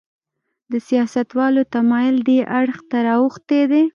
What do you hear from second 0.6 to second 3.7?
د سیاستوالو تمایل دې اړخ ته راوښتی